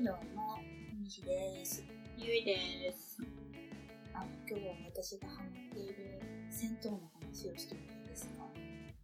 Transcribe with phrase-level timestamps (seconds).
[0.00, 0.58] はい、どうも、
[0.98, 1.84] みひです。
[2.16, 3.18] ゆいです。
[4.14, 8.46] あの、今日は私がハマっている銭湯の話をしてもいいですか？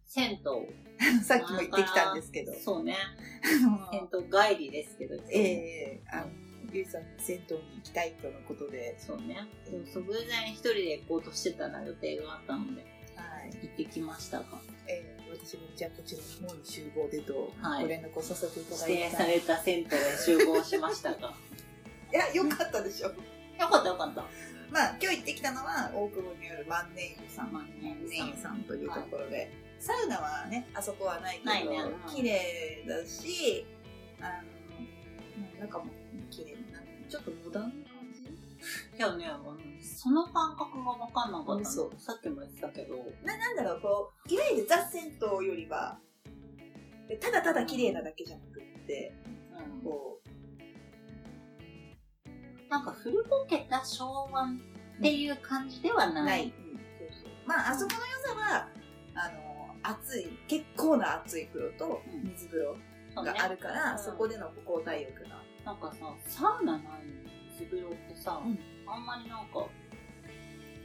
[0.05, 1.21] 銭湯。
[1.21, 2.51] さっきも言ってきたんですけど。
[2.55, 2.95] そうね。
[3.43, 5.21] あ 銭の湯帰りですけど。
[5.29, 6.31] ええあの、
[6.73, 9.37] ゆいさんの銭湯に行きたいとのことで、そうね。
[9.69, 12.81] でもそう偶然一人で行こうとしてたら予定があったので、
[13.15, 13.51] はい。
[13.51, 14.45] 行ってきましたが、
[14.87, 18.87] えー私もじゃあこちらの方に集合でと、はいご連絡をさせていただいた。
[18.89, 19.87] 指定された銭湯へ
[20.25, 21.33] 集合しましたが。
[22.11, 23.07] いや、よかったでしょ。
[23.07, 23.13] よ
[23.67, 24.25] かったよかった。
[24.69, 27.53] まあ、今日行ってきたのは、大久保にある万年湯さん。
[27.53, 33.65] 万年湯さんというところで、サウナはね、あそこはないけど、ないねうん綺麗だし、
[34.19, 34.43] あ
[35.59, 35.85] の、中も
[36.29, 37.86] 綺麗な、ちょっとモダン
[38.99, 41.89] な感じいやね、その感覚が分かんなかった嘘。
[41.89, 41.99] の。
[41.99, 45.99] さっきも言ってたけど、ななんだろう、こう、いわゆるザ・銭湯よりは、
[47.21, 49.13] ただただ綺麗なだけじゃなくって、
[49.51, 49.81] うん。
[49.81, 50.19] こ
[52.69, 56.25] なんか古ぼけた昭和っていう感じではう、ない。
[56.25, 56.53] ない。
[56.99, 57.31] そうそう。
[57.45, 58.67] まあ、あそこの良さは、
[59.15, 62.23] あの、熱い、結構な熱い風呂とうん。
[62.31, 62.75] 水風呂
[63.15, 63.99] そうねがあるから、うん。
[63.99, 65.41] そこでの交代浴が。
[65.63, 66.83] なんかさ、サウナない
[67.57, 68.59] のに水風呂ってさ、うん。
[68.87, 69.67] あんまりなんか、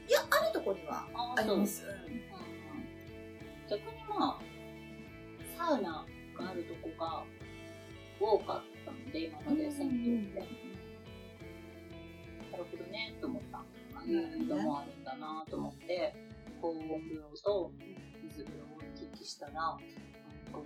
[0.09, 1.85] いや、あるとこにはああります。
[1.85, 1.91] うん。
[1.91, 1.99] うん。
[3.69, 4.41] 逆にまあ、
[5.57, 6.07] サウナ
[6.37, 7.25] があるとこが
[8.21, 10.41] 多かったので、今まで銭湯って。
[10.41, 10.47] な
[12.59, 13.65] るほどね、と思った。
[13.99, 14.49] あん。
[14.49, 16.15] なのもあるんだなと思って、
[16.61, 17.73] 高温風呂と
[18.23, 19.79] 水風呂を行き来したら、
[20.53, 20.63] 今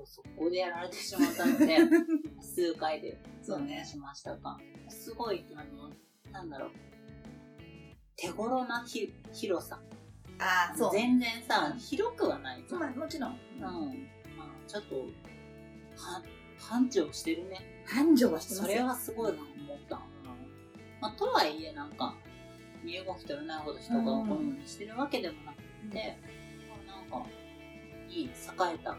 [0.00, 1.78] 日速攻でやられてしまったので、
[2.40, 4.58] 数回でそうねしましたが、
[4.90, 5.90] すごい、あの、
[6.32, 6.70] なんだろう、
[8.16, 9.80] 手頃なひ広さ。
[10.38, 10.92] ああ、そう。
[10.92, 12.80] 全然さ、広くはないじゃん。
[12.80, 13.30] まあ、もちろん。
[13.30, 13.60] うん。
[13.60, 16.22] まあ、ちょっと、は、
[16.58, 17.60] 繁盛してるね。
[17.86, 19.96] 繁盛はしてますよそれはすごいな思った。
[19.96, 20.00] うん
[21.00, 22.14] まあ、とはいえ、なんか、
[22.82, 25.56] 身動き取れないほど人がこのようにしてるわけでもなく
[25.90, 26.18] て、
[26.68, 27.26] まあなんか、
[28.08, 28.28] いい、栄
[28.74, 28.96] えた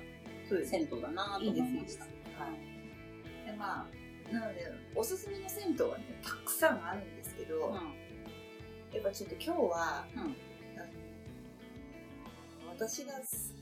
[0.66, 2.06] 銭湯だなと思いました。
[2.06, 2.22] です。
[2.38, 3.46] はい。
[3.52, 4.01] で、まあ、
[4.32, 7.74] なので、おすすめの銭湯はね、たくさんあるんですけど、うん。
[8.94, 10.22] やっぱちょっと今日は、うん。
[10.22, 10.26] あ
[12.66, 13.54] の私がす、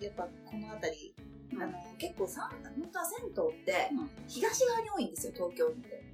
[0.00, 1.14] やっぱこの辺り、
[1.52, 1.62] うん。
[1.62, 4.10] あの結構さ本当は銭湯ってうん。
[4.28, 6.04] 東側に多いんですよ東京って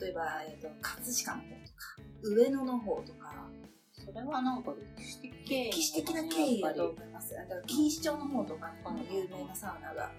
[0.00, 3.48] 例えば、えー、と葛飾の方とか上野の方とか。
[3.92, 7.34] それはなんか歴史的経緯歴史的な経緯だと思います。
[7.34, 10.12] だから錦糸町の方とかにも有名なサウナが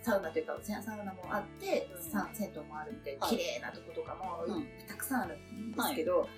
[0.00, 2.02] サウナというかサウナもあって、うん。
[2.02, 3.36] さ銭湯もあるみたいなはい。
[3.36, 4.66] 綺麗なとことかもうん。
[4.86, 6.28] たくさんあるんですけど、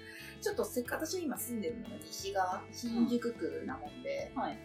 [0.41, 4.59] ちょっとせっかく私今住んでるのが西側新宿区なもんで、はい。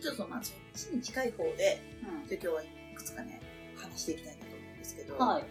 [0.00, 1.82] ちょっとまあそっちに近い方で
[2.22, 2.26] うん。
[2.26, 3.40] で今日はいくつかね
[3.76, 5.44] 話していきたいなと思うんですけど、はい。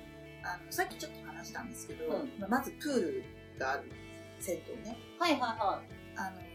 [0.44, 2.50] あのさっきちょっと話したんですけど、うん。
[2.50, 3.24] まずプール
[3.60, 3.92] がある
[4.40, 4.98] 銭湯ね。
[5.20, 5.82] はいはいは
[6.16, 6.50] あの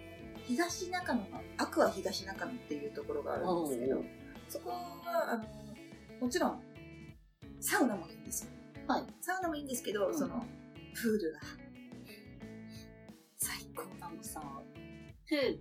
[0.47, 1.27] 東中野の
[1.57, 4.05] アクア東中野っていうところがあるんですけど
[4.49, 5.45] そこはあの
[6.25, 6.61] もちろん
[7.61, 8.51] サウナもいいんですよ。
[8.87, 8.89] い。
[8.89, 9.05] はい。
[9.21, 10.19] サウナもいいんですけど、うん。
[10.19, 10.43] その
[10.95, 11.41] プールが。
[13.37, 14.41] 最高なんかさ、
[15.29, 15.61] プール、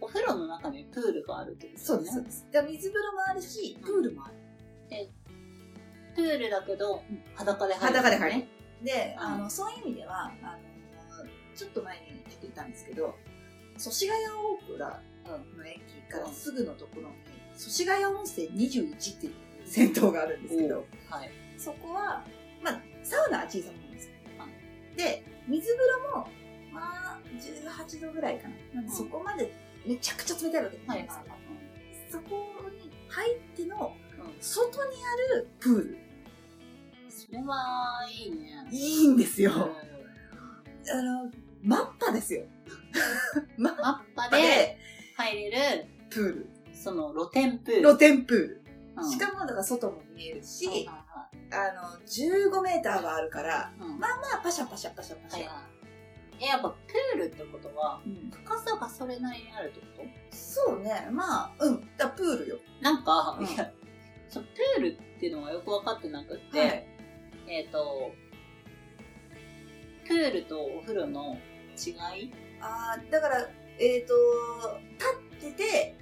[0.00, 2.46] お風呂の中にプールがあるってことそうですそうです。
[2.50, 4.34] 水風呂もあるしプールもある、
[6.16, 7.02] プールだけど、
[7.34, 8.48] 裸で入る、裸で入る。
[8.82, 9.22] で、うん。
[9.22, 13.14] あの、そういう意味では、あの、ちょっと前に言ったんですけど、
[13.76, 15.02] 祖師ヶ谷大倉
[15.58, 15.80] の駅
[16.10, 17.14] からすぐのところに、
[17.54, 21.30] 祖師ヶ谷温泉21っていう銭湯があるんですけど、はい。
[21.56, 22.24] そこは、
[22.62, 24.10] まあ、サウナは小さめなんです。
[24.96, 25.78] で、水風
[26.12, 26.28] 呂も、
[26.72, 26.80] ま
[27.14, 28.82] あ、18度ぐらいかな。
[28.82, 29.52] なそこまで
[29.86, 31.26] めちゃくちゃ冷たいわけじゃなはいいですはい
[32.10, 32.36] けど、そこ
[32.70, 34.96] に入ってのうん外に
[35.32, 35.98] あるプール。
[37.08, 38.68] それはいいね。
[38.70, 39.52] いいんですよ。
[39.52, 39.88] うん
[40.90, 41.30] あの、
[41.62, 42.44] マッパですよ。
[43.58, 43.74] マッ
[44.14, 44.78] パで
[45.16, 46.50] 入れる、プール。
[46.72, 47.82] その露天プール。
[47.82, 48.62] 露天プール。
[49.02, 49.10] うん。
[49.10, 54.06] しかも、だから外も見えるし、はいはあの、15メーターはあるから、まあま
[54.38, 55.48] あ、パシャパシャパシャパシャ。
[56.40, 58.30] え、やっぱプールってことは、うん。
[58.30, 59.86] 深さがそれなりにあるってこ
[60.30, 60.36] と？
[60.36, 62.58] そうね、まあ、うん、だプールよ。
[62.80, 63.46] なんか、うん。
[63.46, 63.64] いや、
[64.32, 66.86] プールっていうのがよく分かってなくって、はい。
[67.48, 68.12] えっ、と、
[70.06, 71.36] プールとお風呂の
[71.76, 71.90] 違
[72.20, 72.32] い？
[72.60, 73.48] ああ、だから、
[73.78, 74.14] えっ、と、
[75.40, 75.97] 立ってて、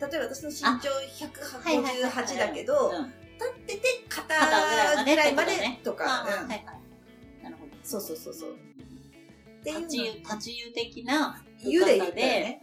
[0.00, 0.90] 例えば私の身長
[1.26, 3.12] 158だけど、うん。
[3.38, 5.80] 立ってて肩肩ぐらいまでとね。
[5.84, 6.04] とか。
[7.42, 7.72] なるほど。
[7.82, 8.50] そうそうそうそう。
[8.50, 12.60] っていうの立ち湯、的な湯で言ったら深さで、ね、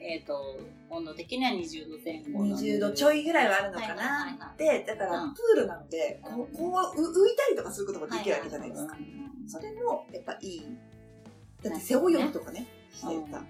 [0.00, 0.58] えっ、と、
[0.90, 4.54] 温度的には20度前うん、後の20度ちょいぐらいはあるのかな。
[4.56, 5.34] で、だからうん。
[5.34, 8.94] プールなので、こうこうう浮いたりとかかすることもできるわけじゃないですか。
[8.94, 9.48] はいはいはい。
[9.48, 10.62] それも、やっぱいい。
[11.62, 13.42] だって、背泳ぎとかね、してた。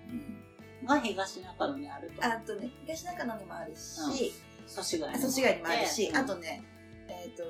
[0.84, 2.24] が東中野にあると。
[2.24, 4.32] あとね、東中野にもあるし、
[4.66, 6.62] 祖師ヶ谷にもあるし、うんあとね、
[7.08, 7.44] えっ、と、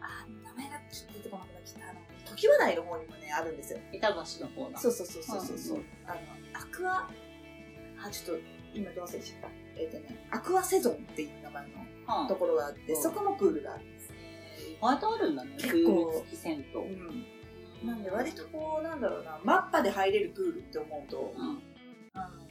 [0.00, 1.90] あ、名前がちょっと出てこなくなっちゃった。
[1.90, 3.78] あの、時話題の方にもね、あるんですよ。
[3.92, 4.78] 板橋の方だ。
[4.78, 6.18] そうそうそうそうそうそう、うんあの、
[6.60, 7.08] アクア、
[8.04, 8.42] あ、ちょっと、
[8.74, 9.48] 今どう忘れちゃった。
[9.80, 14.12] えっ、とね、アクアセゾンっていう名前のはあところがあって、うんそこもプールがあるんです。
[14.78, 15.52] 意外とあるんだね。
[15.56, 16.80] 結構銭湯。
[16.80, 17.86] うん。
[17.86, 21.62] なんで割とこう、なんだろうな、マッパで入れるプールって思うと、うん。
[22.14, 22.47] あの、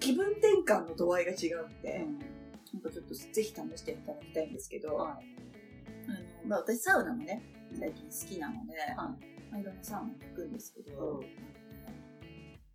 [0.00, 2.18] 気分転換の度合いが違うんで、うん。
[2.18, 5.24] なんかちょっとぜひ試していただきたいんですけど、はい。
[6.08, 7.42] あのまあ、私サウナもね、
[7.78, 8.96] 最近好きなので、はい。
[8.96, 9.16] ま
[9.54, 11.22] あ、いろんなサウナ行くんですけど、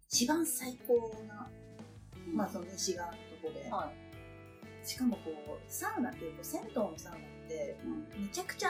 [0.08, 1.50] 一番最高な、
[2.32, 3.92] まあその西側のところで、は
[4.84, 8.18] しかもこう、サウナっていうと、銭湯のサウナって、い。
[8.18, 8.24] うん。
[8.24, 8.70] めちゃくちゃ、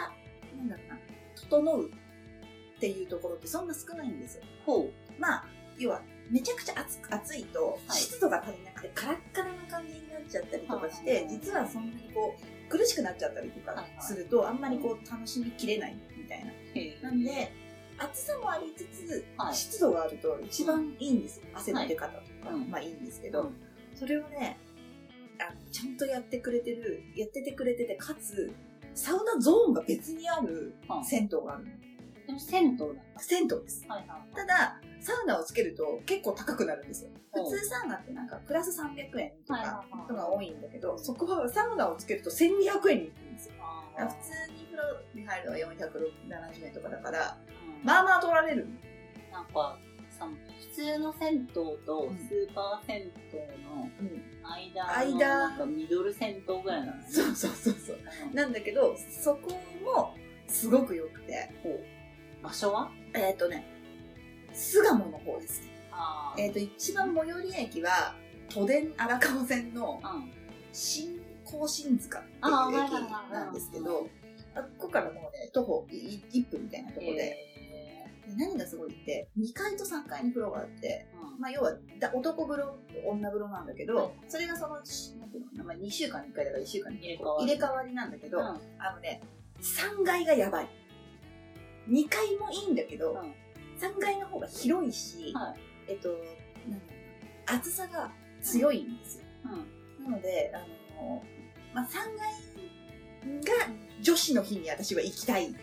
[0.57, 0.99] なんだろうな、
[1.35, 4.43] 整うっていうところってそんな少ないんですよ。
[4.65, 5.45] ほまあ、
[5.77, 16.45] 要は、めちゃくちゃ暑く暑いと、はい湿度が足りなくて、カラッカラな感じになっちゃったりとかしはてい、実はそんなにこう、苦しくなっちゃったりとかすると、あんまりこう、楽しみきれないみたい
[17.01, 17.09] な。
[17.09, 17.51] なんで、
[17.97, 21.45] 暑さもありつつ、はい湿度があると一番いいんですよ。
[21.53, 23.55] 汗の出方とか、うんまあいいんですけど、うん
[23.95, 24.57] それをね、
[25.39, 28.51] あのちゃんとやってくれてる、やっててくれてて、かつ、
[28.93, 31.65] サウナゾーンが別にあるうん銭湯がある
[32.33, 32.39] の。
[32.39, 33.01] 銭湯なんだ。
[33.19, 33.85] 銭湯です。
[33.87, 34.35] はいはい。
[34.35, 37.11] ただ、サウナをつけると結構高くなるんですよ。
[37.35, 37.41] う。
[37.41, 43.53] ん普通サウナってなんかプラス300円とはいかのが多いんだけど、そこはサウナをつけると1200円に行くんですよ。
[43.97, 47.37] 普通に風呂に入るのは470円とかだから、
[47.81, 47.85] うん。
[47.85, 48.67] まあまあ取られる。
[49.31, 49.77] なんか
[50.09, 51.77] さ普通の銭湯と
[52.27, 53.07] スーパー銭湯
[53.63, 54.23] のうん。
[54.43, 55.27] 間の間。
[55.27, 57.05] なんかミドル銭湯ぐらいなのね。
[57.07, 57.99] そうそうそうそう。
[58.29, 58.35] うん。
[58.35, 59.51] なんだけど、そこ
[59.83, 60.15] も
[60.47, 61.49] すごく良くて、
[62.41, 62.89] 場所は？
[63.13, 63.65] えっ、とね、
[64.53, 64.94] 巣鴨
[66.37, 68.15] えっ、と、一番最寄り駅は、
[68.49, 70.31] 都電荒川線のうん。
[70.71, 74.09] 新甲信塚っていう駅はいなんですけど、
[74.55, 77.37] あここからもうね、徒歩1分みたいなところで、
[78.27, 81.39] えで何がすごいって、2階と3階に風呂があって、ーうん。
[81.39, 84.11] まあ要はだ男風呂、女風呂なんだけど、はい。
[84.27, 87.45] それがその、しなんていうの、まあ、2週間に1回だから1週間に入れ替わり。
[87.45, 88.45] 入れ替わりなんだけど、うん。
[88.45, 88.51] あ
[88.93, 89.21] のね、
[89.61, 90.69] 3階がやばい。
[91.87, 93.33] 2階もいいんだけど、うん。
[93.79, 96.31] 3階の方が広いし、はいえっと、なんだろ
[96.67, 98.11] うな暑さが
[98.41, 99.25] 強いんですよ。
[99.45, 100.59] うんなので、あ
[101.01, 101.23] の、
[101.73, 101.89] まあ、3
[103.49, 105.53] 階が女子の日に私は行きたい。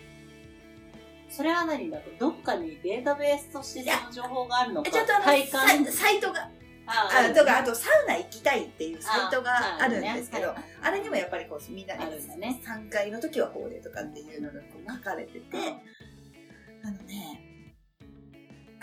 [1.29, 5.85] それは何だとどっかにデータベースとしてその情報があるのかちょっとあの、体感？
[5.85, 6.51] サイトが、
[6.85, 12.61] ああとか、あとサウナ行きたいっていうサイトがあるんですけど、ああれにもやっぱりこうみんなであるんだね。
[12.63, 15.57] 3階の時はこうでとかっていうのがこう書かれてて、
[16.83, 17.52] あのね、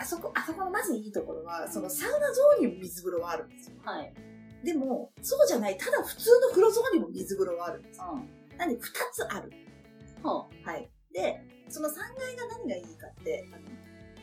[0.00, 3.76] あそこ、あそこのまずいいところは、そのサウナゾーンにも水風呂はあるんですよ。
[3.85, 4.14] はい。
[4.64, 8.05] でも、そうじゃない、ただ普通の風呂ゾーンにも水風呂はあるんですよ。
[8.14, 8.56] うん。
[8.56, 8.81] なんで2
[9.12, 9.52] つある。
[10.23, 10.91] ほはい。
[11.12, 13.62] で、その3階が何がいいかって、あの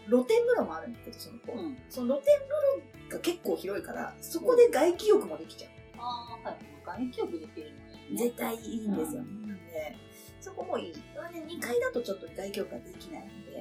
[0.09, 1.55] 露天風呂もあるんだけど、その子、う。
[1.57, 1.77] うん。
[1.89, 2.49] その露天風
[3.09, 5.71] 呂が結構広いから、そこで外気浴もできちゃう。
[5.99, 6.57] ああ、はい。
[6.83, 7.77] 外気浴できるの
[8.15, 8.17] ね。
[8.17, 9.21] 絶対いいんですよ。
[9.21, 9.95] なんで、
[10.41, 10.93] そこもいい。
[10.93, 13.59] ね、2階だとちょっと外気浴ができないので、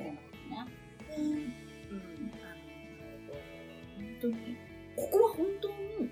[0.49, 0.77] なるね、
[1.09, 1.66] ほどね。
[1.91, 2.55] うん、あ
[3.29, 3.35] の、
[3.97, 4.57] 本当に、
[4.97, 6.11] ここは本当に、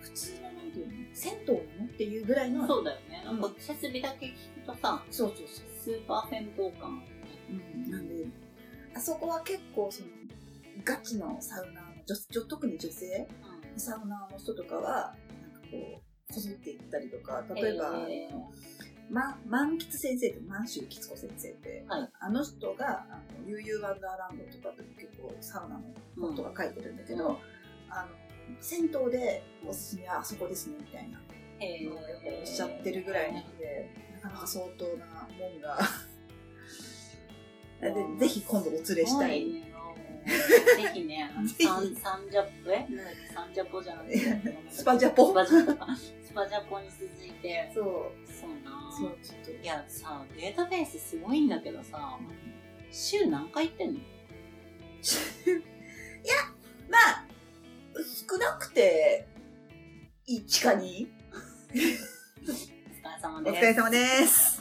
[0.00, 3.22] 普通のなんていうの、銭湯なのっていうぐらいの、そうだよね。
[3.24, 4.30] なんか設備だけ聞
[4.60, 5.66] くとさ、そうそうそう。
[5.82, 7.02] スーパー銭湯感。
[7.50, 8.26] うん、なんで、
[8.94, 10.08] あそこは結構その、
[10.84, 13.28] ガチのサウナの女、女特に女性
[13.72, 13.80] うん。
[13.80, 22.10] サウナの人とかは、なんかこう、こぞって行ったりとか、例えば、えーま、満喫先生って満州吉子先生って、はい。
[22.18, 25.82] あの人が、あの、悠々ワンダーランドとかで結構サウナの
[26.20, 27.36] 本とか書いてるんだけど、うん。
[27.88, 28.08] あの、
[28.60, 31.20] 銭湯でおすすめはあそこですね、みたいな
[31.60, 34.90] えのをやっぱおっしゃってるぐらいなので、なかなか相当な
[35.38, 35.78] もんが、
[37.80, 39.65] でぜひ今度お連れしたい。
[40.26, 40.32] ね。
[40.84, 44.18] ぜひね、あのサンサンジャポえなんだっけサンジャポじゃなくて、
[44.70, 45.28] スパジャポ？
[45.30, 45.96] スパジャポか。
[45.96, 47.84] スパジャポに続いて、そう、
[48.30, 49.50] そうなそう、ちょっと。
[49.62, 52.18] いやさ、データベースすごいんだけどさ、
[52.90, 54.00] 週何回行ってんの？
[54.00, 54.02] い
[56.28, 56.34] や、
[56.90, 57.24] まあ、
[58.28, 59.26] 少なくて、
[60.28, 61.06] 1か 2?
[62.46, 62.70] お疲
[63.14, 63.56] れ様です。
[63.56, 64.58] お疲れ様です。